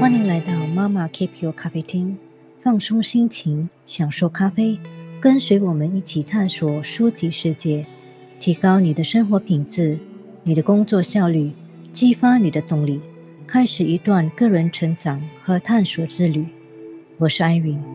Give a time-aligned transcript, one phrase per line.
[0.00, 2.16] 欢迎来到妈妈 Keep Your 咖啡厅，
[2.60, 4.80] 放松心情，享受咖啡，
[5.20, 7.86] 跟随我们一起探索书籍世界，
[8.40, 10.00] 提高你的生活品质，
[10.42, 11.52] 你的工作效率，
[11.92, 13.00] 激发你的动力，
[13.46, 16.44] 开始一段个人成长和探索之旅。
[17.18, 17.93] 我是安云。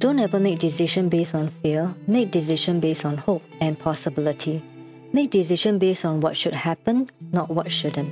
[0.00, 1.94] Don't ever make decision based on fear.
[2.06, 4.60] Make decision based on hope and possibility.
[5.12, 8.10] Make decision based on what should happen, not what shouldn't.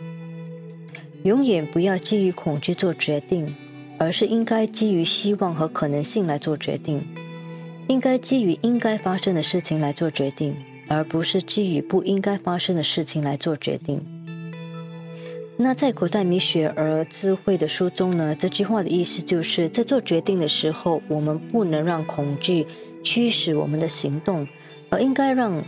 [1.25, 3.55] 永远不要基于恐惧做决定，
[3.99, 7.03] 而是应该基于希望和可能性来做决定。
[7.89, 10.57] 应该基于应该发生的事情来做决定，
[10.89, 14.01] 而不是基于不应该发生的事情来做决定。
[15.62, 22.66] 那在古代米雪儿智慧的书中呢，这句话的意思就是在做决定的时候，我们不能让恐惧
[23.04, 24.48] 驱使我们的行动，
[24.90, 25.62] 而应该让。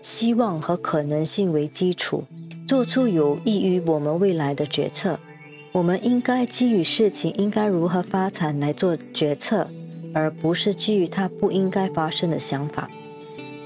[0.00, 2.24] 希望和可能性为基础，
[2.66, 5.18] 做出有益于我们未来的决策。
[5.72, 9.68] 我们应该基于事情应该如何发展来做决策，
[10.14, 12.88] 而不是基于它不应该发生的想法。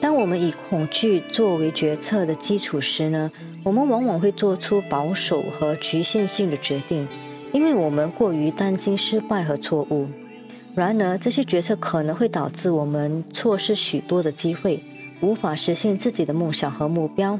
[0.03, 3.31] 当我们以恐惧作为决策的基础时呢，
[3.63, 7.07] 我们往往会做出保守和局限性的决定，
[7.53, 10.09] 因为我们过于担心失败和错误。
[10.75, 14.83] 然而，这些决策可能会导致我们错失许多的机会。
[15.21, 17.39] 无法实现自己的梦想和目标。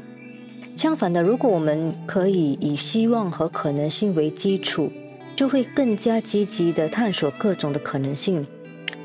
[0.73, 4.89] 相反的，如果我们可以以希望和可能性为基础，
[5.35, 8.47] 就会更加积极地探索各种的可能性，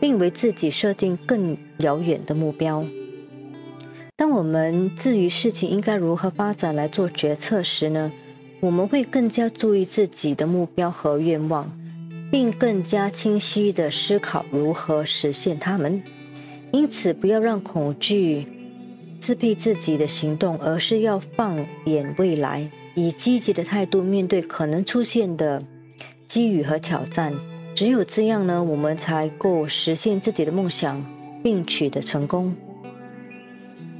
[0.00, 2.84] 并为自己设定更遥远的目标。
[4.18, 8.10] 当我们至于事情应该如何发展来做决策时呢，
[8.58, 11.70] 我们会更加注意自己的目标和愿望，
[12.28, 16.02] 并更加清晰地思考如何实现它们。
[16.72, 18.48] 因此，不要让恐惧。
[19.20, 25.62] 支配自己的行动，而是要放眼未来，以积极的态度面对可能出现的
[26.26, 27.32] 机遇和挑战。
[27.72, 31.04] 只有这样呢，我们才够实现自己的梦想，
[31.40, 32.56] 并取得成功。